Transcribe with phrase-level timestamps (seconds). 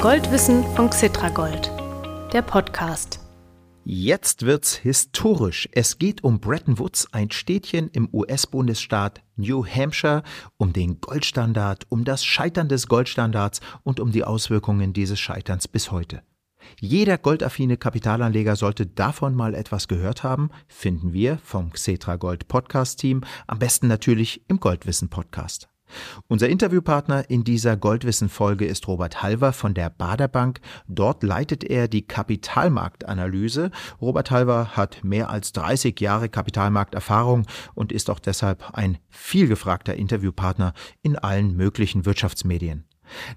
[0.00, 1.72] Goldwissen von Xitragold,
[2.32, 3.18] der Podcast.
[3.84, 5.68] Jetzt wird's historisch.
[5.72, 10.22] Es geht um Bretton Woods, ein Städtchen im US-Bundesstaat New Hampshire,
[10.56, 15.90] um den Goldstandard, um das Scheitern des Goldstandards und um die Auswirkungen dieses Scheiterns bis
[15.90, 16.22] heute.
[16.78, 23.00] Jeder goldaffine Kapitalanleger sollte davon mal etwas gehört haben, finden wir vom Xetra Gold Podcast
[23.00, 25.68] Team, am besten natürlich im Goldwissen Podcast.
[26.28, 30.60] Unser Interviewpartner in dieser Goldwissen-Folge ist Robert Halver von der Baderbank.
[30.86, 33.70] Dort leitet er die Kapitalmarktanalyse.
[34.00, 40.72] Robert Halver hat mehr als 30 Jahre Kapitalmarkterfahrung und ist auch deshalb ein vielgefragter Interviewpartner
[41.02, 42.84] in allen möglichen Wirtschaftsmedien.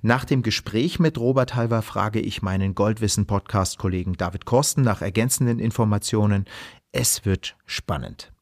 [0.02, 6.46] Nach dem Gespräch mit Robert Halver frage ich meinen Goldwissen-Podcast-Kollegen David Korsten nach ergänzenden Informationen.
[6.92, 8.34] Es wird spannend.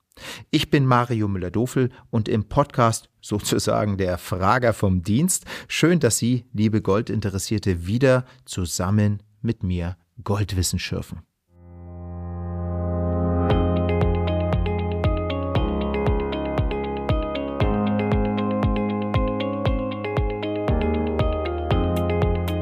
[0.51, 5.45] Ich bin Mario Müller-Dofel und im Podcast sozusagen der Frager vom Dienst.
[5.67, 11.28] Schön, dass Sie, liebe Goldinteressierte, wieder zusammen mit mir Goldwissen schürfen.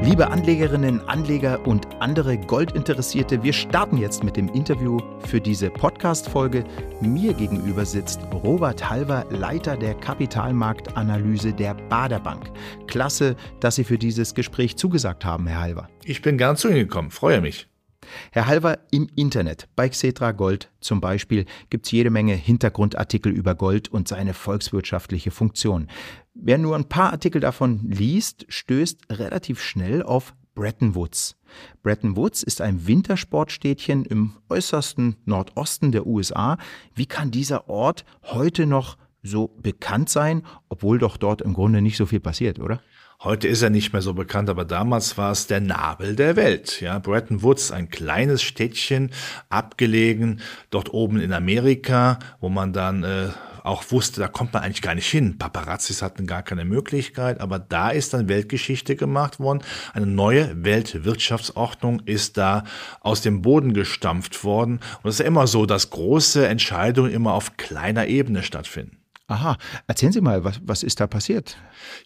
[0.07, 6.63] Liebe Anlegerinnen, Anleger und andere Goldinteressierte, wir starten jetzt mit dem Interview für diese Podcast-Folge.
[7.01, 12.49] Mir gegenüber sitzt Robert Halver, Leiter der Kapitalmarktanalyse der Baderbank.
[12.87, 15.89] Klasse, dass Sie für dieses Gespräch zugesagt haben, Herr Halver.
[16.05, 17.67] Ich bin gern zu Ihnen gekommen, freue mich.
[18.31, 23.55] Herr Halver, im Internet, bei Xetra Gold zum Beispiel, gibt es jede Menge Hintergrundartikel über
[23.55, 25.87] Gold und seine volkswirtschaftliche Funktion.
[26.33, 31.35] Wer nur ein paar Artikel davon liest, stößt relativ schnell auf Bretton Woods.
[31.83, 36.57] Bretton Woods ist ein Wintersportstädtchen im äußersten Nordosten der USA.
[36.95, 41.97] Wie kann dieser Ort heute noch so bekannt sein, obwohl doch dort im Grunde nicht
[41.97, 42.81] so viel passiert, oder?
[43.23, 46.81] Heute ist er nicht mehr so bekannt, aber damals war es der Nabel der Welt.
[46.81, 49.09] Ja, Bretton Woods, ein kleines Städtchen,
[49.49, 53.29] abgelegen, dort oben in Amerika, wo man dann äh,
[53.63, 55.39] auch wusste, da kommt man eigentlich gar nicht hin.
[55.39, 59.63] Paparazzis hatten gar keine Möglichkeit, aber da ist dann Weltgeschichte gemacht worden.
[59.93, 62.65] Eine neue Weltwirtschaftsordnung ist da
[63.01, 64.79] aus dem Boden gestampft worden.
[65.01, 68.97] Und es ist ja immer so, dass große Entscheidungen immer auf kleiner Ebene stattfinden.
[69.29, 71.57] Aha, erzählen Sie mal, was, was ist da passiert?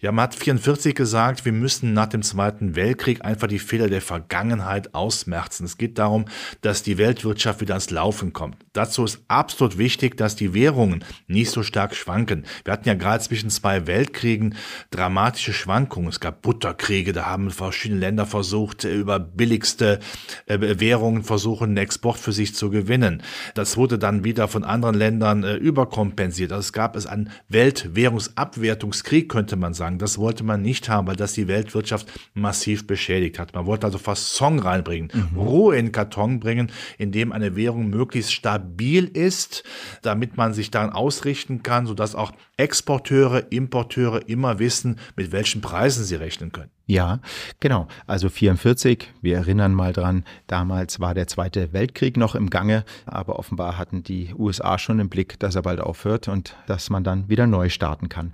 [0.02, 4.02] Ja, man hat 44 gesagt, wir müssen nach dem Zweiten Weltkrieg einfach die Fehler der
[4.02, 5.66] Vergangenheit ausmerzen.
[5.66, 6.26] Es geht darum,
[6.62, 8.58] dass die Weltwirtschaft wieder ans Laufen kommt.
[8.74, 12.46] Dazu ist absolut wichtig, dass die Währungen nicht so stark schwanken.
[12.64, 14.56] Wir hatten ja gerade zwischen zwei Weltkriegen
[14.90, 16.10] dramatische Schwankungen.
[16.10, 20.00] Es gab Butterkriege, da haben verschiedene Länder versucht, über billigste
[20.48, 23.22] äh, Währungen versuchen, den Export für sich zu gewinnen.
[23.54, 26.52] Das wurde dann wieder von anderen Ländern äh, überkompensiert.
[26.52, 29.98] Also es gab es einen Weltwährungsabwertungskrieg, könnte man sagen.
[29.98, 33.54] Das wollte man nicht haben, weil das die Weltwirtschaft massiv beschädigt hat.
[33.54, 35.40] Man wollte also fast Song reinbringen, mhm.
[35.40, 39.64] Ruhe in Karton bringen, in dem eine Währung möglichst stabil ist,
[40.02, 46.04] damit man sich daran ausrichten kann, sodass auch Exporteure, Importeure immer wissen, mit welchen Preisen
[46.04, 46.72] sie rechnen können.
[46.92, 47.20] Ja,
[47.62, 47.88] genau.
[48.06, 53.40] Also 44, wir erinnern mal dran, damals war der Zweite Weltkrieg noch im Gange, aber
[53.40, 57.30] offenbar hatten die USA schon im Blick, dass er bald aufhört und dass man dann
[57.30, 58.34] wieder neu starten kann.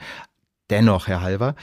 [0.70, 1.56] Dennoch, Herr Halver,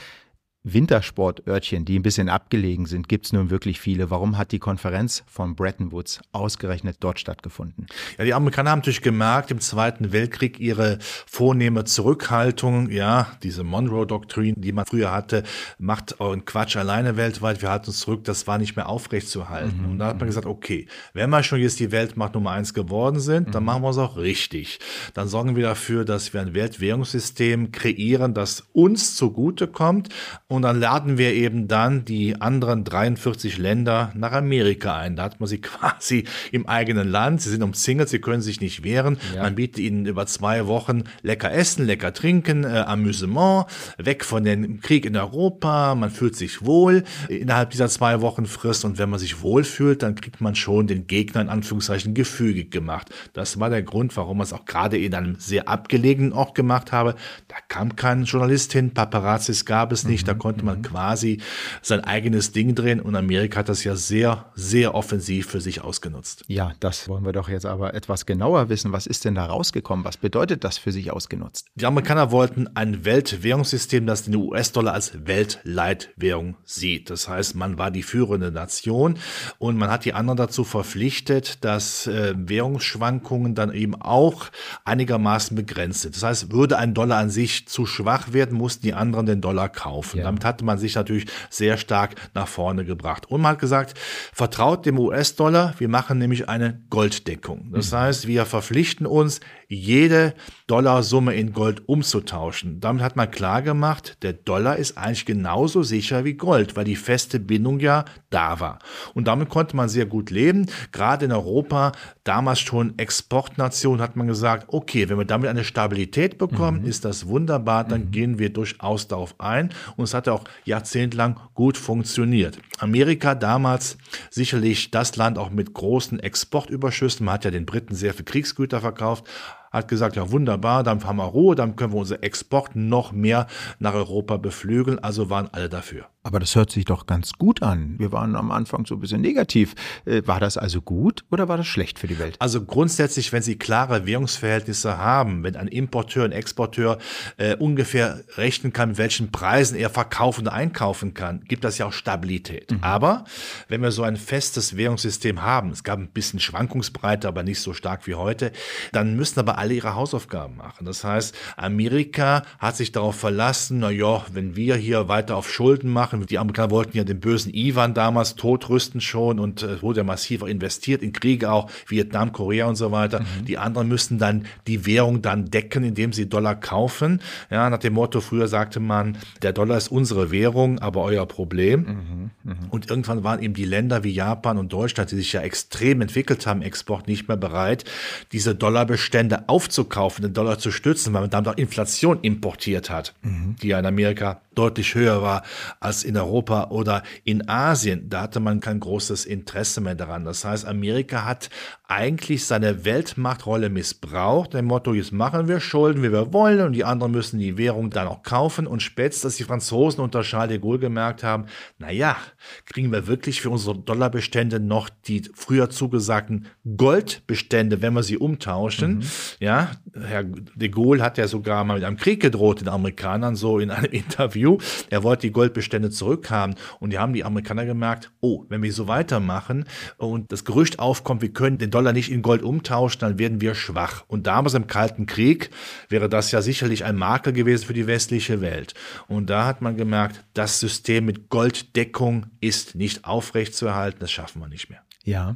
[0.65, 4.09] Wintersportörtchen, die ein bisschen abgelegen sind, gibt es nun wirklich viele.
[4.09, 7.85] Warum hat die Konferenz von Bretton Woods ausgerechnet dort stattgefunden?
[8.17, 14.55] Ja, die Amerikaner haben natürlich gemerkt, im Zweiten Weltkrieg ihre vornehme Zurückhaltung, ja, diese Monroe-Doktrin,
[14.57, 15.43] die man früher hatte,
[15.77, 19.83] macht euren Quatsch alleine weltweit, wir halten uns zurück, das war nicht mehr aufrechtzuerhalten.
[19.83, 19.91] Mhm.
[19.91, 23.19] Und da hat man gesagt, okay, wenn wir schon jetzt die Weltmacht Nummer eins geworden
[23.19, 23.67] sind, dann mhm.
[23.67, 24.79] machen wir es auch richtig.
[25.13, 30.09] Dann sorgen wir dafür, dass wir ein Weltwährungssystem kreieren, das uns zugutekommt
[30.47, 35.15] und dann laden wir eben dann die anderen 43 Länder nach Amerika ein.
[35.15, 37.41] Da hat man sie quasi im eigenen Land.
[37.41, 39.17] Sie sind umzingelt, sie können sich nicht wehren.
[39.33, 39.43] Ja.
[39.43, 43.65] Man bietet ihnen über zwei Wochen lecker essen, lecker trinken, äh, Amüsement,
[43.97, 45.95] weg von dem Krieg in Europa.
[45.95, 48.85] Man fühlt sich wohl innerhalb dieser zwei Wochen Frist.
[48.85, 53.09] Und wenn man sich wohlfühlt, dann kriegt man schon den Gegner in Anführungszeichen gefügig gemacht.
[53.33, 56.91] Das war der Grund, warum man es auch gerade in einem sehr abgelegenen Ort gemacht
[56.91, 57.15] habe.
[57.47, 60.27] Da kam kein Journalist hin, Paparazzis gab es nicht, mhm.
[60.27, 60.83] da konnte man mhm.
[60.83, 61.39] quasi
[61.81, 66.43] sein eigenes Ding drehen und Amerika hat das ja sehr, sehr offensiv für sich ausgenutzt.
[66.45, 68.91] Ja, das wollen wir doch jetzt aber etwas genauer wissen.
[68.91, 70.05] Was ist denn da rausgekommen?
[70.05, 71.65] Was bedeutet das für sich ausgenutzt?
[71.73, 77.09] Die Amerikaner wollten ein Weltwährungssystem, das den US-Dollar als Weltleitwährung sieht.
[77.09, 79.17] Das heißt, man war die führende Nation
[79.57, 84.51] und man hat die anderen dazu verpflichtet, dass äh, Währungsschwankungen dann eben auch
[84.83, 86.15] einigermaßen begrenzt sind.
[86.15, 89.69] Das heißt, würde ein Dollar an sich zu schwach werden, mussten die anderen den Dollar
[89.69, 90.19] kaufen.
[90.19, 90.34] Ja.
[90.35, 93.31] Damit hatte man sich natürlich sehr stark nach vorne gebracht.
[93.31, 93.97] Und man hat gesagt,
[94.33, 97.71] vertraut dem US-Dollar, wir machen nämlich eine Golddeckung.
[97.71, 97.97] Das mhm.
[97.97, 100.33] heißt, wir verpflichten uns, jede
[100.67, 102.79] Dollarsumme in Gold umzutauschen.
[102.79, 106.95] Damit hat man klar gemacht, der Dollar ist eigentlich genauso sicher wie Gold, weil die
[106.95, 108.79] feste Bindung ja da war.
[109.13, 110.67] Und damit konnte man sehr gut leben.
[110.91, 111.91] Gerade in Europa,
[112.23, 116.87] damals schon Exportnation, hat man gesagt, okay, wenn wir damit eine Stabilität bekommen, mhm.
[116.87, 118.11] ist das wunderbar, dann mhm.
[118.11, 119.69] gehen wir durchaus darauf ein.
[119.97, 122.57] Und es hat auch jahrzehntelang gut funktioniert.
[122.79, 123.97] Amerika damals
[124.29, 127.25] sicherlich das Land auch mit großen Exportüberschüssen.
[127.25, 129.25] Man hat ja den Briten sehr viel Kriegsgüter verkauft
[129.75, 133.47] hat gesagt, ja wunderbar, dann haben wir Ruhe, dann können wir unser Export noch mehr
[133.79, 134.99] nach Europa beflügeln.
[134.99, 136.07] Also waren alle dafür.
[136.25, 137.99] Aber das hört sich doch ganz gut an.
[137.99, 139.75] Wir waren am Anfang so ein bisschen negativ.
[140.05, 142.35] Äh, war das also gut oder war das schlecht für die Welt?
[142.39, 146.97] Also grundsätzlich, wenn Sie klare Währungsverhältnisse haben, wenn ein Importeur, ein Exporteur
[147.37, 151.85] äh, ungefähr rechnen kann, mit welchen Preisen er verkaufen und einkaufen kann, gibt das ja
[151.85, 152.71] auch Stabilität.
[152.71, 152.79] Mhm.
[152.81, 153.25] Aber
[153.67, 157.73] wenn wir so ein festes Währungssystem haben, es gab ein bisschen Schwankungsbreite, aber nicht so
[157.73, 158.51] stark wie heute,
[158.93, 160.87] dann müssen aber alle ihre Hausaufgaben machen.
[160.87, 165.91] Das heißt, Amerika hat sich darauf verlassen, na ja, wenn wir hier weiter auf Schulden
[165.91, 166.27] machen, machen.
[166.27, 171.01] Die Amerikaner wollten ja den bösen Ivan damals totrüsten schon und äh, wurde massiv investiert
[171.01, 173.21] in Kriege auch, Vietnam, Korea und so weiter.
[173.21, 173.45] Mhm.
[173.45, 177.21] Die anderen müssen dann die Währung dann decken, indem sie Dollar kaufen.
[177.49, 182.31] Ja, nach dem Motto, früher sagte man, der Dollar ist unsere Währung, aber euer Problem.
[182.43, 182.51] Mhm.
[182.51, 182.69] Mhm.
[182.69, 186.45] Und irgendwann waren eben die Länder wie Japan und Deutschland, die sich ja extrem entwickelt
[186.47, 187.85] haben, Export nicht mehr bereit,
[188.31, 193.55] diese Dollarbestände aufzukaufen, den Dollar zu stützen, weil man damit auch Inflation importiert hat, mhm.
[193.61, 195.43] die ja in Amerika deutlich höher war
[195.79, 198.09] als in Europa oder in Asien.
[198.09, 200.23] Da hatte man kein großes Interesse mehr daran.
[200.25, 201.49] Das heißt, Amerika hat
[201.87, 204.53] eigentlich seine Weltmachtrolle missbraucht.
[204.53, 207.89] Dem Motto, jetzt machen wir Schulden, wie wir wollen und die anderen müssen die Währung
[207.89, 208.65] dann auch kaufen.
[208.67, 211.45] Und spätestens, dass die Franzosen unter Charles de Gaulle gemerkt haben,
[211.77, 212.17] na ja,
[212.65, 216.47] kriegen wir wirklich für unsere Dollarbestände noch die früher zugesagten
[216.77, 218.97] Goldbestände, wenn wir sie umtauschen.
[218.97, 219.03] Mhm.
[219.39, 223.59] Ja, Herr de Gaulle hat ja sogar mal mit einem Krieg gedroht den Amerikanern, so
[223.59, 224.57] in einem Interview.
[224.89, 228.87] Er wollte die Goldbestände zurückhaben und die haben die Amerikaner gemerkt, oh, wenn wir so
[228.87, 229.65] weitermachen
[229.97, 233.55] und das Gerücht aufkommt, wir können den Dollar nicht in Gold umtauschen, dann werden wir
[233.55, 234.03] schwach.
[234.07, 235.49] Und damals im Kalten Krieg
[235.89, 238.73] wäre das ja sicherlich ein Makel gewesen für die westliche Welt.
[239.07, 244.47] Und da hat man gemerkt, das System mit Golddeckung ist nicht aufrechtzuerhalten, das schaffen wir
[244.47, 244.81] nicht mehr.
[245.03, 245.35] Ja.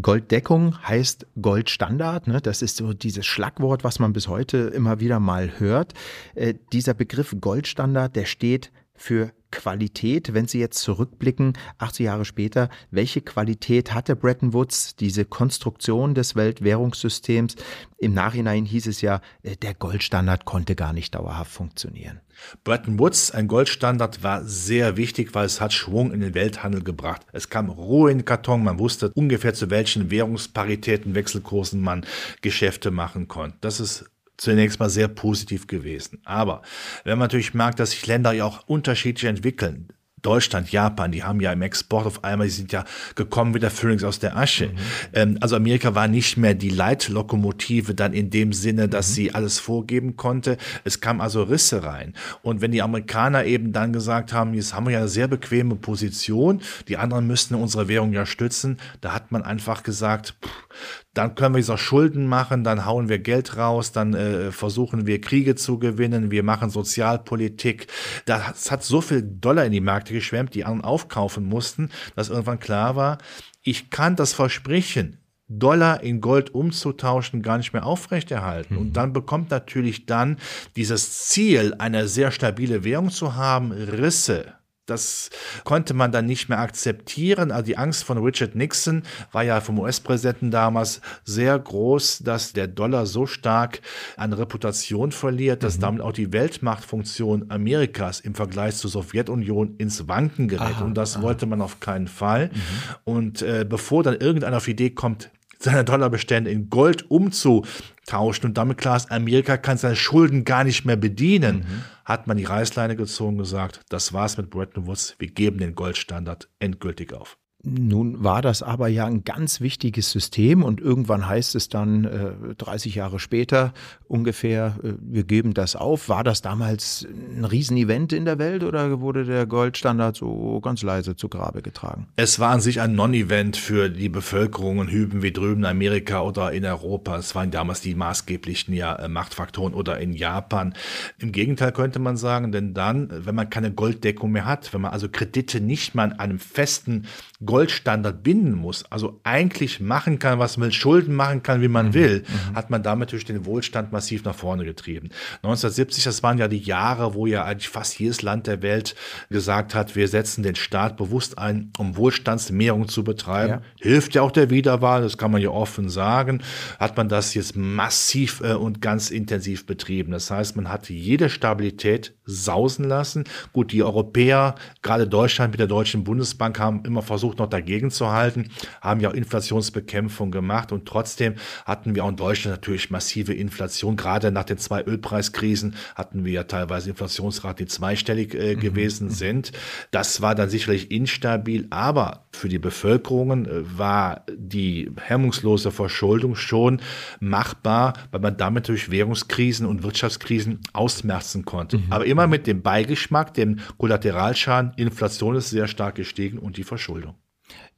[0.00, 2.26] Golddeckung heißt Goldstandard.
[2.26, 2.40] Ne?
[2.40, 5.94] Das ist so dieses Schlagwort, was man bis heute immer wieder mal hört.
[6.34, 12.68] Äh, dieser Begriff Goldstandard, der steht für Qualität, wenn Sie jetzt zurückblicken, 80 Jahre später,
[12.90, 17.54] welche Qualität hatte Bretton Woods, diese Konstruktion des Weltwährungssystems?
[17.98, 22.20] Im Nachhinein hieß es ja, äh, der Goldstandard konnte gar nicht dauerhaft funktionieren.
[22.64, 27.22] Bretton Woods, ein Goldstandard, war sehr wichtig, weil es hat Schwung in den Welthandel gebracht.
[27.32, 32.04] Es kam Ruhe in den Karton, man wusste ungefähr zu welchen Währungsparitäten, Wechselkursen man
[32.42, 33.56] Geschäfte machen konnte.
[33.60, 34.04] Das ist
[34.36, 36.20] zunächst mal sehr positiv gewesen.
[36.24, 36.62] Aber
[37.04, 39.88] wenn man natürlich merkt, dass sich Länder ja auch unterschiedlich entwickeln,
[40.24, 42.84] Deutschland, Japan, die haben ja im Export auf einmal, die sind ja
[43.14, 44.68] gekommen wie der Phönix aus der Asche.
[44.68, 44.78] Mhm.
[45.12, 49.12] Ähm, also Amerika war nicht mehr die Leitlokomotive dann in dem Sinne, dass mhm.
[49.12, 50.56] sie alles vorgeben konnte.
[50.82, 52.14] Es kam also Risse rein.
[52.42, 55.76] Und wenn die Amerikaner eben dann gesagt haben, jetzt haben wir ja eine sehr bequeme
[55.76, 60.63] Position, die anderen müssten unsere Währung ja stützen, da hat man einfach gesagt, pff,
[61.12, 65.20] dann können wir auch Schulden machen, dann hauen wir Geld raus, dann äh, versuchen wir
[65.20, 67.86] Kriege zu gewinnen, wir machen Sozialpolitik.
[68.26, 72.60] Das hat so viel Dollar in die Märkte geschwemmt, die anderen aufkaufen mussten, dass irgendwann
[72.60, 73.18] klar war,
[73.62, 78.74] ich kann das Versprechen, Dollar in Gold umzutauschen, gar nicht mehr aufrechterhalten.
[78.74, 78.80] Mhm.
[78.80, 80.38] Und dann bekommt natürlich dann
[80.76, 84.54] dieses Ziel, eine sehr stabile Währung zu haben, Risse.
[84.86, 85.30] Das
[85.64, 87.50] konnte man dann nicht mehr akzeptieren.
[87.50, 92.66] Also die Angst von Richard Nixon war ja vom US-Präsidenten damals sehr groß, dass der
[92.66, 93.80] Dollar so stark
[94.18, 95.82] an Reputation verliert, dass mhm.
[95.82, 100.76] damit auch die Weltmachtfunktion Amerikas im Vergleich zur Sowjetunion ins Wanken gerät.
[100.76, 101.22] Aha, Und das aha.
[101.22, 102.48] wollte man auf keinen Fall.
[102.48, 102.60] Mhm.
[103.04, 105.30] Und äh, bevor dann irgendeiner auf die Idee kommt,
[105.64, 110.84] seine Dollarbestände in Gold umzutauschen und damit klar ist, Amerika kann seine Schulden gar nicht
[110.84, 111.84] mehr bedienen, mhm.
[112.04, 115.74] hat man die Reißleine gezogen und gesagt, das war's mit Bretton Woods, wir geben den
[115.74, 117.38] Goldstandard endgültig auf.
[117.66, 122.54] Nun war das aber ja ein ganz wichtiges System und irgendwann heißt es dann äh,
[122.58, 123.72] 30 Jahre später
[124.06, 126.10] ungefähr, äh, wir geben das auf.
[126.10, 131.16] War das damals ein Riesenevent in der Welt oder wurde der Goldstandard so ganz leise
[131.16, 132.08] zu Grabe getragen?
[132.16, 136.20] Es war an sich ein Non-Event für die Bevölkerung in Hüben wie drüben in Amerika
[136.20, 137.16] oder in Europa.
[137.16, 140.74] Es waren damals die maßgeblichen ja, äh, Machtfaktoren oder in Japan.
[141.18, 144.92] Im Gegenteil könnte man sagen, denn dann, wenn man keine Golddeckung mehr hat, wenn man
[144.92, 147.06] also Kredite nicht mal an einem festen
[147.44, 151.88] Goldstandard binden muss, also eigentlich machen kann, was man will, Schulden machen kann, wie man
[151.88, 151.94] mhm.
[151.94, 152.56] will, mhm.
[152.56, 155.10] hat man damit durch den Wohlstand massiv nach vorne getrieben.
[155.42, 158.94] 1970, das waren ja die Jahre, wo ja eigentlich fast jedes Land der Welt
[159.30, 163.54] gesagt hat, wir setzen den Staat bewusst ein, um Wohlstandsmehrung zu betreiben.
[163.54, 163.62] Ja.
[163.80, 166.42] Hilft ja auch der Wiederwahl, das kann man ja offen sagen.
[166.78, 170.12] Hat man das jetzt massiv äh, und ganz intensiv betrieben.
[170.12, 173.24] Das heißt, man hat jede Stabilität sausen lassen.
[173.52, 178.10] Gut, die Europäer, gerade Deutschland mit der Deutschen Bundesbank, haben immer versucht, noch dagegen zu
[178.10, 178.50] halten,
[178.80, 183.96] haben ja auch Inflationsbekämpfung gemacht und trotzdem hatten wir auch in Deutschland natürlich massive Inflation.
[183.96, 188.60] Gerade nach den zwei Ölpreiskrisen hatten wir ja teilweise Inflationsraten, die zweistellig äh, mhm.
[188.60, 189.12] gewesen mhm.
[189.12, 189.52] sind.
[189.90, 196.80] Das war dann sicherlich instabil, aber für die Bevölkerungen äh, war die hemmungslose Verschuldung schon
[197.20, 201.78] machbar, weil man damit durch Währungskrisen und Wirtschaftskrisen ausmerzen konnte.
[201.78, 201.84] Mhm.
[201.90, 207.14] Aber immer mit dem Beigeschmack, dem Kollateralschaden, Inflation ist sehr stark gestiegen und die Verschuldung.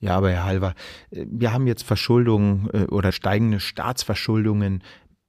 [0.00, 0.74] Ja, aber Herr Halver,
[1.10, 4.82] äh, wir haben jetzt Verschuldungen äh, oder steigende Staatsverschuldungen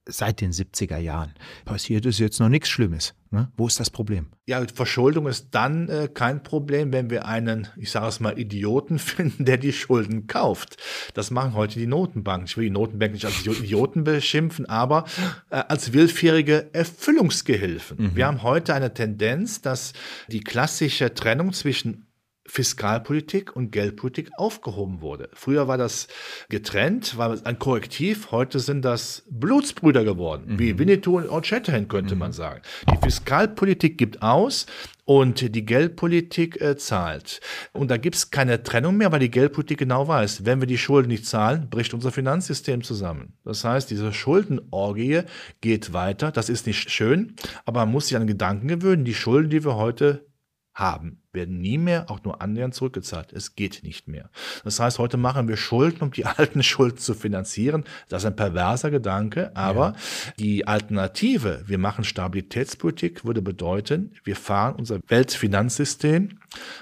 [0.09, 1.33] seit den 70er Jahren.
[1.65, 3.13] Passiert ist jetzt noch nichts Schlimmes.
[3.29, 3.51] Ne?
[3.57, 4.27] Wo ist das Problem?
[4.45, 8.99] Ja, Verschuldung ist dann äh, kein Problem, wenn wir einen, ich sage es mal, Idioten
[8.99, 10.77] finden, der die Schulden kauft.
[11.13, 12.47] Das machen heute die Notenbanken.
[12.47, 15.05] Ich will die Notenbanken nicht als Idioten beschimpfen, aber
[15.49, 17.97] äh, als willfährige Erfüllungsgehilfen.
[17.97, 18.15] Mhm.
[18.15, 19.93] Wir haben heute eine Tendenz, dass
[20.29, 22.06] die klassische Trennung zwischen
[22.47, 25.29] Fiskalpolitik und Geldpolitik aufgehoben wurde.
[25.33, 26.07] Früher war das
[26.49, 30.59] getrennt, war ein Korrektiv, heute sind das Blutsbrüder geworden, mhm.
[30.59, 32.19] wie Winnetou und Chatterhand könnte mhm.
[32.19, 32.61] man sagen.
[32.91, 34.65] Die Fiskalpolitik gibt aus
[35.07, 37.39] und die Geldpolitik äh, zahlt.
[37.71, 40.77] Und da gibt es keine Trennung mehr, weil die Geldpolitik genau weiß, wenn wir die
[40.77, 43.33] Schulden nicht zahlen, bricht unser Finanzsystem zusammen.
[43.45, 45.21] Das heißt, diese Schuldenorgie
[45.61, 46.31] geht weiter.
[46.31, 47.35] Das ist nicht schön,
[47.65, 50.27] aber man muss sich an Gedanken gewöhnen, die Schulden, die wir heute
[50.73, 53.31] haben, werden nie mehr auch nur annähernd zurückgezahlt.
[53.31, 54.29] Es geht nicht mehr.
[54.63, 57.85] Das heißt, heute machen wir Schulden, um die alten Schulden zu finanzieren.
[58.09, 60.33] Das ist ein perverser Gedanke, aber ja.
[60.39, 66.39] die Alternative, wir machen Stabilitätspolitik, würde bedeuten, wir fahren unser Weltfinanzsystem,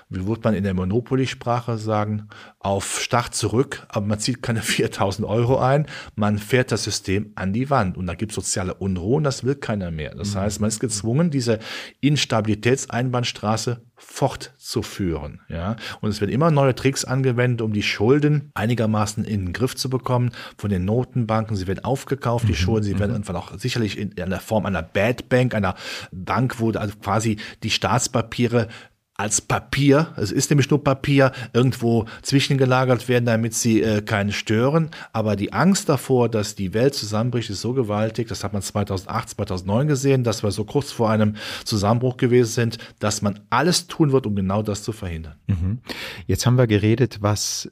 [0.09, 5.27] wie würde man in der Monopoly-Sprache sagen, auf Start zurück, aber man zieht keine 4000
[5.27, 9.17] Euro ein, man fährt das System an die Wand und da gibt es soziale Unruhe
[9.17, 10.15] und das will keiner mehr.
[10.15, 10.39] Das mhm.
[10.39, 11.59] heißt, man ist gezwungen, diese
[12.01, 15.41] Instabilitätseinbahnstraße fortzuführen.
[15.47, 15.75] Ja?
[16.01, 19.89] Und es werden immer neue Tricks angewendet, um die Schulden einigermaßen in den Griff zu
[19.89, 21.55] bekommen von den Notenbanken.
[21.55, 22.57] Sie werden aufgekauft, die mhm.
[22.57, 23.15] Schulden, sie werden mhm.
[23.17, 25.75] irgendwann auch sicherlich in, in der Form einer Bad Bank, einer
[26.11, 28.67] Bank, wo also quasi die Staatspapiere
[29.17, 34.91] als Papier, es ist nämlich nur Papier, irgendwo zwischengelagert werden, damit sie äh, keinen stören.
[35.13, 39.29] Aber die Angst davor, dass die Welt zusammenbricht, ist so gewaltig, das hat man 2008,
[39.29, 44.11] 2009 gesehen, dass wir so kurz vor einem Zusammenbruch gewesen sind, dass man alles tun
[44.11, 45.35] wird, um genau das zu verhindern.
[45.47, 45.79] Mhm.
[46.27, 47.71] Jetzt haben wir geredet, was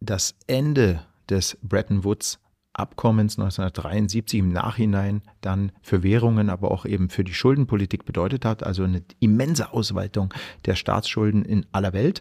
[0.00, 2.38] das Ende des Bretton Woods
[2.74, 8.62] Abkommens 1973 im Nachhinein dann für Währungen, aber auch eben für die Schuldenpolitik bedeutet hat,
[8.62, 10.34] also eine immense Ausweitung
[10.66, 12.20] der Staatsschulden in aller Welt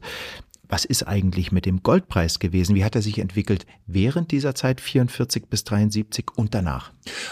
[0.73, 2.73] was ist eigentlich mit dem Goldpreis gewesen?
[2.73, 6.91] Wie hat er sich entwickelt während dieser Zeit 44 bis 73 und danach?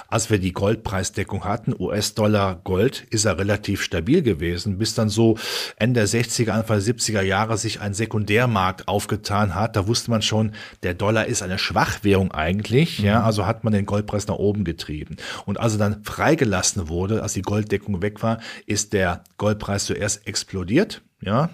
[0.09, 5.39] Als wir die Goldpreisdeckung hatten, US-Dollar Gold, ist er relativ stabil gewesen, bis dann so
[5.77, 9.75] Ende der 60er, Anfang der 70er Jahre sich ein Sekundärmarkt aufgetan hat.
[9.75, 10.51] Da wusste man schon,
[10.83, 13.05] der Dollar ist eine Schwachwährung eigentlich, mhm.
[13.05, 15.15] ja, also hat man den Goldpreis nach oben getrieben.
[15.47, 20.27] Und als er dann freigelassen wurde, als die Golddeckung weg war, ist der Goldpreis zuerst
[20.27, 21.49] explodiert ja,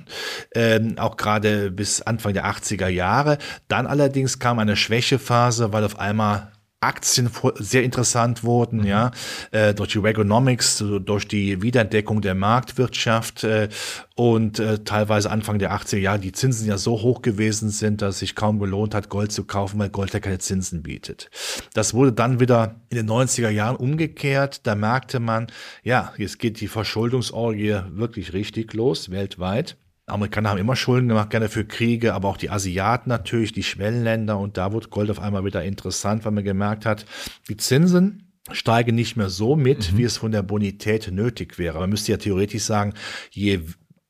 [0.55, 3.37] ähm, auch gerade bis Anfang der 80er Jahre.
[3.67, 8.85] Dann allerdings kam eine Schwächephase, weil auf einmal Aktien sehr interessant wurden, mhm.
[8.85, 9.11] ja,
[9.49, 13.69] äh, durch die Regonomics, durch die Wiederentdeckung der Marktwirtschaft äh,
[14.15, 18.19] und äh, teilweise Anfang der 80er Jahre die Zinsen ja so hoch gewesen sind, dass
[18.19, 21.31] sich kaum gelohnt hat, Gold zu kaufen, weil Gold ja keine Zinsen bietet.
[21.73, 24.67] Das wurde dann wieder in den 90er Jahren umgekehrt.
[24.67, 25.47] Da merkte man,
[25.83, 29.77] ja, jetzt geht die Verschuldungsorgie wirklich richtig los, weltweit.
[30.07, 34.39] Amerikaner haben immer Schulden gemacht, gerne für Kriege, aber auch die Asiaten natürlich, die Schwellenländer.
[34.39, 37.05] Und da wurde Gold auf einmal wieder interessant, weil man gemerkt hat,
[37.49, 39.97] die Zinsen steigen nicht mehr so mit, mhm.
[39.97, 41.79] wie es von der Bonität nötig wäre.
[41.79, 42.93] Man müsste ja theoretisch sagen,
[43.31, 43.59] je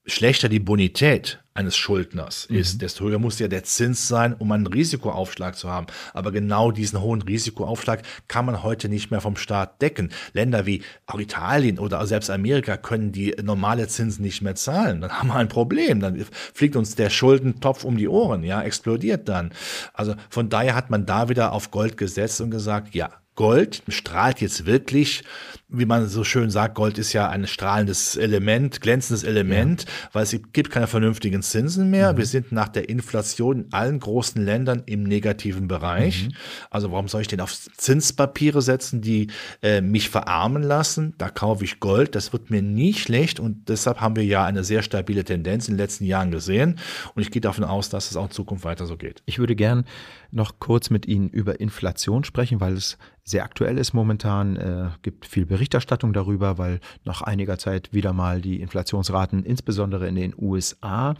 [0.06, 2.58] schlechter die Bonität eines Schuldners mhm.
[2.58, 5.88] ist, desto höher muss ja der Zins sein, um einen Risikoaufschlag zu haben.
[6.14, 10.12] Aber genau diesen hohen Risikoaufschlag kann man heute nicht mehr vom Staat decken.
[10.34, 15.02] Länder wie auch Italien oder selbst Amerika können die normale Zinsen nicht mehr zahlen.
[15.02, 16.00] Dann haben wir ein Problem.
[16.00, 16.24] Dann
[16.54, 19.52] fliegt uns der Schuldentopf um die Ohren, ja, explodiert dann.
[19.94, 24.42] Also von daher hat man da wieder auf Gold gesetzt und gesagt, ja, Gold strahlt
[24.42, 25.24] jetzt wirklich,
[25.70, 30.10] wie man so schön sagt, Gold ist ja ein strahlendes Element, glänzendes Element, ja.
[30.14, 32.14] weil es gibt keine vernünftigen Zinsen mehr.
[32.14, 32.18] Mhm.
[32.18, 36.26] Wir sind nach der Inflation in allen großen Ländern im negativen Bereich.
[36.26, 36.34] Mhm.
[36.72, 39.28] Also warum soll ich denn auf Zinspapiere setzen, die
[39.62, 41.14] äh, mich verarmen lassen?
[41.20, 44.64] Da kaufe ich Gold, das wird mir nie schlecht und deshalb haben wir ja eine
[44.64, 46.80] sehr stabile Tendenz in den letzten Jahren gesehen
[47.14, 49.22] und ich gehe davon aus, dass es auch in Zukunft weiter so geht.
[49.28, 49.86] Ich würde gern
[50.32, 54.56] noch kurz mit Ihnen über Inflation sprechen, weil es sehr aktuell ist momentan.
[54.56, 60.16] Äh, gibt viel Berichterstattung darüber, weil nach einiger Zeit wieder mal die Inflationsraten, insbesondere in
[60.16, 61.16] den USA,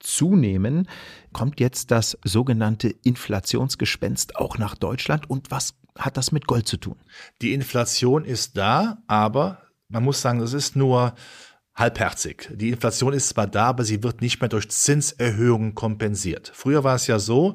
[0.00, 0.88] zunehmen.
[1.32, 6.78] Kommt jetzt das sogenannte Inflationsgespenst auch nach Deutschland und was hat das mit Gold zu
[6.78, 6.96] tun?
[7.42, 11.14] Die Inflation ist da, aber man muss sagen, es ist nur
[11.76, 12.50] halbherzig.
[12.54, 16.50] Die Inflation ist zwar da, aber sie wird nicht mehr durch Zinserhöhungen kompensiert.
[16.54, 17.54] Früher war es ja so,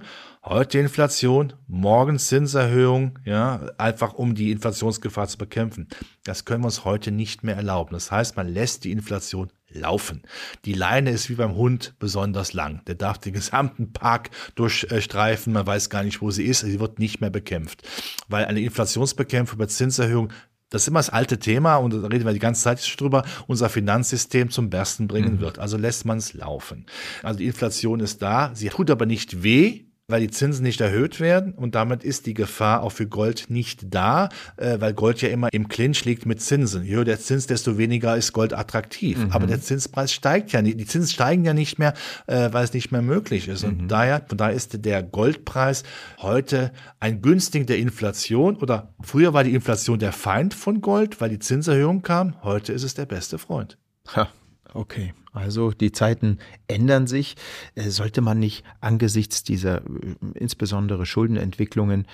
[0.50, 5.90] Heute Inflation, morgen Zinserhöhung, ja, einfach um die Inflationsgefahr zu bekämpfen.
[6.24, 7.92] Das können wir uns heute nicht mehr erlauben.
[7.92, 10.22] Das heißt, man lässt die Inflation laufen.
[10.64, 12.82] Die Leine ist wie beim Hund besonders lang.
[12.88, 15.52] Der darf den gesamten Park durchstreifen.
[15.52, 16.62] Man weiß gar nicht, wo sie ist.
[16.62, 17.86] Sie wird nicht mehr bekämpft.
[18.30, 20.32] Weil eine Inflationsbekämpfung bei Zinserhöhung
[20.70, 23.70] das ist immer das alte Thema und da reden wir die ganze Zeit drüber, unser
[23.70, 25.40] Finanzsystem zum Bersten bringen mhm.
[25.40, 25.60] wird.
[25.60, 26.86] Also lässt man es laufen.
[27.24, 31.20] Also die Inflation ist da, sie tut aber nicht weh, weil die Zinsen nicht erhöht
[31.20, 35.28] werden und damit ist die Gefahr auch für Gold nicht da, äh, weil Gold ja
[35.28, 36.86] immer im Clinch liegt mit Zinsen.
[36.86, 39.18] Je höher der Zins, desto weniger ist Gold attraktiv.
[39.18, 39.32] Mhm.
[39.34, 41.94] Aber der Zinspreis steigt ja nicht, die Zinsen steigen ja nicht mehr,
[42.26, 43.66] äh, weil es nicht mehr möglich ist.
[43.66, 43.88] Und mhm.
[43.90, 45.84] daher, von daher ist der Goldpreis
[46.20, 46.72] heute
[47.02, 51.40] ein Günstiger der Inflation oder früher war die Inflation der Feind von Gold, weil die
[51.40, 52.42] Zinserhöhung kam.
[52.44, 53.78] Heute ist es der beste Freund.
[54.16, 54.30] Ha,
[54.74, 55.14] okay.
[55.38, 57.36] Also die Zeiten ändern sich.
[57.76, 62.08] Äh, sollte man nicht angesichts dieser äh, insbesondere Schuldenentwicklungen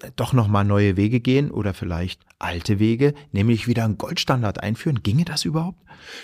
[0.00, 5.02] äh, doch nochmal neue Wege gehen oder vielleicht alte Wege, nämlich wieder einen Goldstandard einführen?
[5.02, 5.78] Ginge das überhaupt?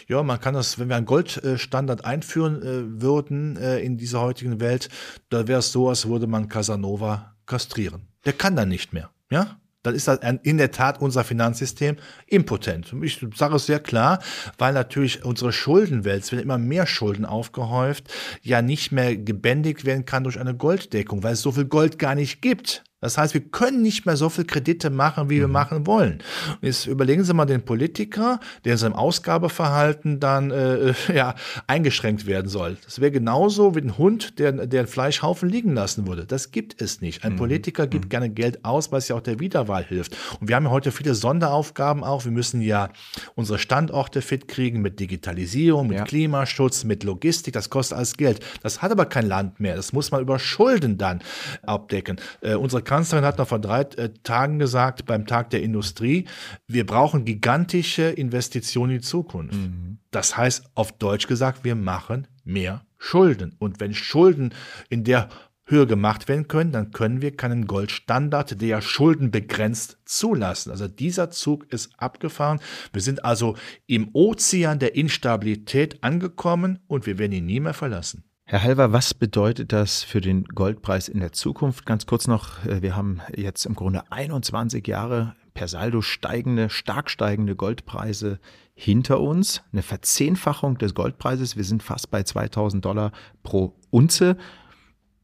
[0.09, 4.91] Ja, man kann das, wenn wir einen Goldstandard einführen würden in dieser heutigen Welt,
[5.31, 8.09] da wäre es so, als würde man Casanova kastrieren.
[8.27, 9.11] Der kann dann nicht mehr.
[9.31, 12.95] Ja, dann ist das in der Tat unser Finanzsystem impotent.
[13.03, 14.21] Ich sage es sehr klar,
[14.59, 18.13] weil natürlich unsere Schuldenwelt, es werden immer mehr Schulden aufgehäuft,
[18.43, 22.15] ja nicht mehr gebändigt werden kann durch eine Golddeckung, weil es so viel Gold gar
[22.15, 22.85] nicht gibt.
[23.01, 25.53] Das heißt, wir können nicht mehr so viel Kredite machen, wie wir mhm.
[25.55, 26.23] machen wollen.
[26.61, 31.35] Und jetzt überlegen Sie mal den Politiker, der in seinem Ausgabeverhalten dann äh, ja,
[31.67, 32.77] eingeschränkt werden soll.
[32.85, 36.27] Das wäre genauso wie ein Hund, der, der einen Fleischhaufen liegen lassen würde.
[36.27, 37.25] Das gibt es nicht.
[37.25, 37.37] Ein mhm.
[37.37, 38.09] Politiker gibt mhm.
[38.11, 40.15] gerne Geld aus, weil es ja auch der Wiederwahl hilft.
[40.39, 42.27] Und wir haben ja heute viele Sonderaufgaben auch.
[42.27, 42.91] Wir müssen ja
[43.35, 46.05] unsere Standorte fit kriegen mit Digitalisierung, mit ja.
[46.05, 47.55] Klimaschutz, mit Logistik.
[47.55, 48.41] Das kostet alles Geld.
[48.63, 49.75] Das hat aber kein Land mehr.
[49.75, 51.23] Das muss man über Schulden dann
[51.63, 52.21] abdecken.
[52.43, 56.27] Äh, unsere Kanzlerin hat noch vor drei äh, Tagen gesagt, beim Tag der Industrie,
[56.67, 59.55] wir brauchen gigantische Investitionen in die Zukunft.
[59.55, 59.99] Mhm.
[60.11, 63.55] Das heißt, auf Deutsch gesagt, wir machen mehr Schulden.
[63.61, 64.53] Und wenn Schulden
[64.89, 65.29] in der
[65.67, 70.73] Höhe gemacht werden können, dann können wir keinen Goldstandard, der ja Schulden begrenzt, zulassen.
[70.73, 72.59] Also dieser Zug ist abgefahren.
[72.93, 78.25] Wir sind also im Ozean der Instabilität angekommen und wir werden ihn nie mehr verlassen.
[78.51, 81.87] Herr Halver, was bedeutet das für den Goldpreis in der Zukunft?
[81.87, 87.11] Ganz kurz noch, äh, wir haben jetzt im Grunde 21 Jahre per Saldo steigende, stark
[87.11, 88.41] steigende Goldpreise
[88.75, 89.63] hinter uns.
[89.71, 91.57] Eine Verzehnfachung des Goldpreises.
[91.57, 93.13] Wir sind fast bei 2000 Dollar
[93.45, 94.37] pro Unze.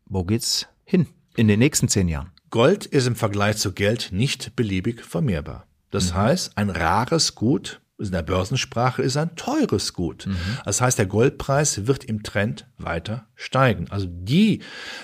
[0.05, 2.31] Wo geht's hin in den nächsten zehn Jahren?
[2.51, 5.67] Gold ist im Vergleich zu Geld nicht beliebig vermehrbar.
[5.91, 6.19] Das mhm.
[6.19, 10.27] heißt, ein rares Gut in der Börsensprache ist ein teures Gut.
[10.27, 10.37] Mhm.
[10.65, 13.87] Das heißt, der Goldpreis wird im Trend weiter steigen.
[13.91, 14.61] Also die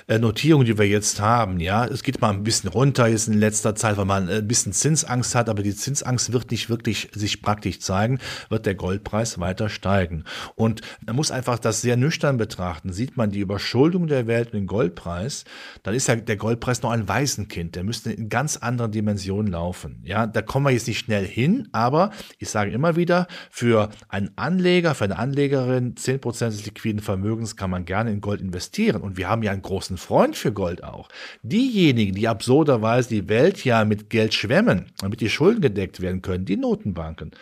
[0.09, 3.35] äh, Notierung, die wir jetzt haben, ja, es geht mal ein bisschen runter jetzt in
[3.35, 7.11] letzter Zeit, weil man äh, ein bisschen Zinsangst hat, aber die Zinsangst wird nicht wirklich
[7.13, 8.19] sich praktisch zeigen,
[8.49, 10.25] wird der Goldpreis weiter steigen.
[10.55, 12.93] Und man muss einfach das sehr nüchtern betrachten.
[12.93, 15.45] Sieht man die Überschuldung der Welt und den Goldpreis,
[15.83, 17.77] dann ist ja der Goldpreis noch ein Waisenkind.
[17.77, 20.01] Der müsste in ganz anderen Dimensionen laufen.
[20.05, 24.31] Ja, da kommen wir jetzt nicht schnell hin, aber ich sage immer, wieder, für einen
[24.37, 29.03] Anleger, für eine Anlegerin, 10% des liquiden Vermögens kann man gerne in Gold investieren.
[29.03, 31.09] Und wir haben ja einen großen Freund für Gold auch.
[31.43, 36.47] Diejenigen, die absurderweise die Welt ja mit Geld schwemmen, damit die Schulden gedeckt werden können,
[36.47, 37.33] die Notenbanken,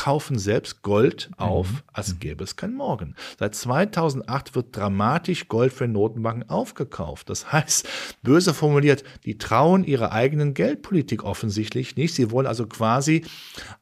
[0.00, 1.78] kaufen selbst Gold auf, mhm.
[1.92, 3.14] als gäbe es kein Morgen.
[3.38, 7.28] Seit 2008 wird dramatisch Gold für Notenbanken aufgekauft.
[7.28, 7.86] Das heißt,
[8.22, 12.14] böse formuliert, die trauen ihrer eigenen Geldpolitik offensichtlich nicht.
[12.14, 13.26] Sie wollen also quasi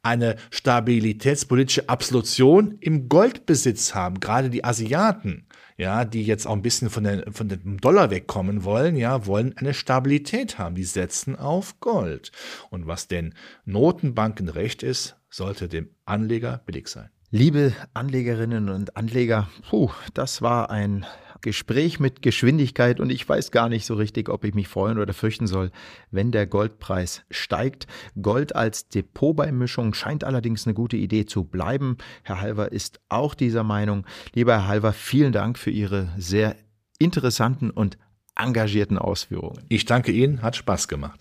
[0.03, 4.19] eine stabilitätspolitische Absolution im Goldbesitz haben.
[4.19, 5.47] Gerade die Asiaten
[5.79, 9.57] ja, die jetzt auch ein bisschen von, der, von dem Dollar wegkommen wollen, ja, wollen
[9.57, 10.75] eine Stabilität haben.
[10.75, 12.33] Die setzen auf Gold.
[12.69, 17.11] Und was den Notenbanken recht ist, sollte dem Anleger billig sein.
[17.31, 21.07] Liebe Anlegerinnen und Anleger, puh, das war ein
[21.41, 25.13] Gespräch mit Geschwindigkeit und ich weiß gar nicht so richtig, ob ich mich freuen oder
[25.13, 25.71] fürchten soll,
[26.11, 27.87] wenn der Goldpreis steigt.
[28.21, 31.97] Gold als Depotbeimischung scheint allerdings eine gute Idee zu bleiben.
[32.23, 34.07] Herr Halver ist auch dieser Meinung.
[34.35, 36.57] Lieber Herr Halver, vielen Dank für Ihre sehr
[36.99, 37.99] interessanten und
[38.37, 39.65] engagierten Ausführungen.
[39.69, 41.21] Ich danke Ihnen, hat Spaß gemacht.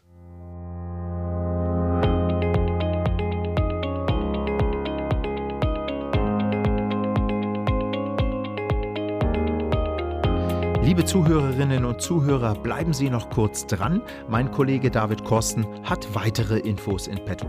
[10.97, 14.01] Liebe Zuhörerinnen und Zuhörer, bleiben Sie noch kurz dran.
[14.27, 17.45] Mein Kollege David Korsten hat weitere Infos in petto.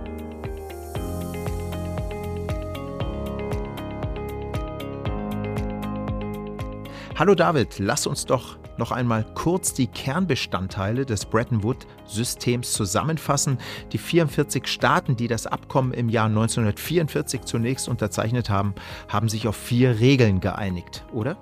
[7.18, 13.56] Hallo David, lass uns doch noch einmal kurz die Kernbestandteile des Bretton Woods-Systems zusammenfassen.
[13.92, 18.74] Die 44 Staaten, die das Abkommen im Jahr 1944 zunächst unterzeichnet haben,
[19.08, 21.38] haben sich auf vier Regeln geeinigt, oder?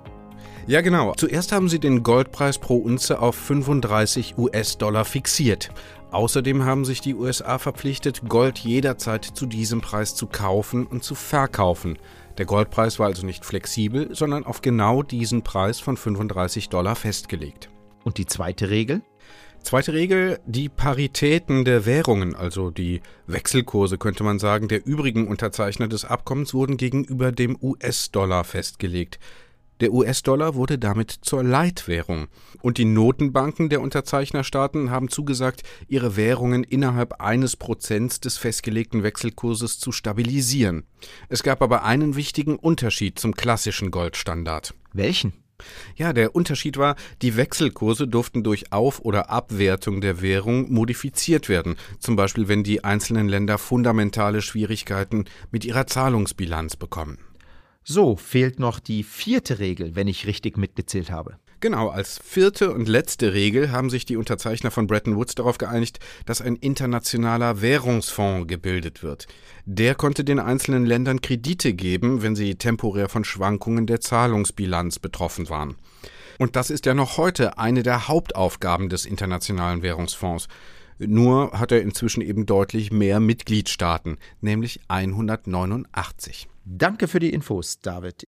[0.67, 1.13] Ja, genau.
[1.15, 5.69] Zuerst haben sie den Goldpreis pro Unze auf 35 US-Dollar fixiert.
[6.11, 11.15] Außerdem haben sich die USA verpflichtet, Gold jederzeit zu diesem Preis zu kaufen und zu
[11.15, 11.97] verkaufen.
[12.37, 17.69] Der Goldpreis war also nicht flexibel, sondern auf genau diesen Preis von 35 Dollar festgelegt.
[18.03, 19.01] Und die zweite Regel?
[19.63, 25.87] Zweite Regel, die Paritäten der Währungen, also die Wechselkurse könnte man sagen, der übrigen Unterzeichner
[25.87, 29.17] des Abkommens wurden gegenüber dem US-Dollar festgelegt.
[29.79, 32.27] Der US-Dollar wurde damit zur Leitwährung.
[32.61, 39.79] Und die Notenbanken der Unterzeichnerstaaten haben zugesagt, ihre Währungen innerhalb eines Prozents des festgelegten Wechselkurses
[39.79, 40.83] zu stabilisieren.
[41.29, 44.73] Es gab aber einen wichtigen Unterschied zum klassischen Goldstandard.
[44.93, 45.33] Welchen?
[45.95, 51.75] Ja, der Unterschied war, die Wechselkurse durften durch Auf- oder Abwertung der Währung modifiziert werden,
[51.99, 57.17] zum Beispiel wenn die einzelnen Länder fundamentale Schwierigkeiten mit ihrer Zahlungsbilanz bekommen.
[57.89, 61.37] So fehlt noch die vierte Regel, wenn ich richtig mitgezählt habe.
[61.61, 65.99] Genau, als vierte und letzte Regel haben sich die Unterzeichner von Bretton Woods darauf geeinigt,
[66.25, 69.27] dass ein internationaler Währungsfonds gebildet wird.
[69.65, 75.47] Der konnte den einzelnen Ländern Kredite geben, wenn sie temporär von Schwankungen der Zahlungsbilanz betroffen
[75.47, 75.77] waren.
[76.39, 80.49] Und das ist ja noch heute eine der Hauptaufgaben des Internationalen Währungsfonds.
[80.99, 86.49] Nur hat er inzwischen eben deutlich mehr Mitgliedstaaten, nämlich 189.
[86.69, 88.26] Danke für die Infos, David.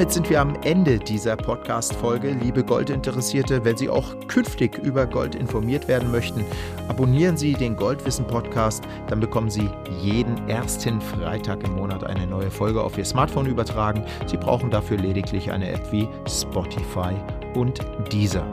[0.00, 2.30] Damit sind wir am Ende dieser Podcast-Folge.
[2.30, 6.42] Liebe Goldinteressierte, wenn Sie auch künftig über Gold informiert werden möchten,
[6.88, 8.82] abonnieren Sie den Goldwissen-Podcast.
[9.08, 9.68] Dann bekommen Sie
[10.00, 14.02] jeden ersten Freitag im Monat eine neue Folge auf Ihr Smartphone übertragen.
[14.24, 17.14] Sie brauchen dafür lediglich eine App wie Spotify
[17.54, 18.46] und Deezer.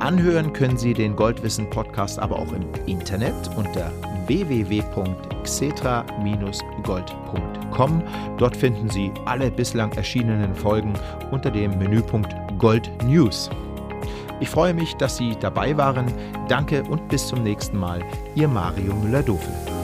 [0.00, 3.90] Anhören können Sie den Goldwissen-Podcast aber auch im Internet unter
[5.44, 8.02] www.xetra-gold.com.
[8.38, 10.94] Dort finden Sie alle bislang erschienenen Folgen
[11.30, 13.50] unter dem Menüpunkt Gold News.
[14.40, 16.06] Ich freue mich, dass Sie dabei waren.
[16.48, 18.00] Danke und bis zum nächsten Mal.
[18.34, 19.83] Ihr Mario Müller-Dofel.